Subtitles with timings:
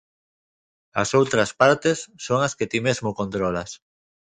[1.01, 3.69] As outras partes son as que ti mesmo controlas.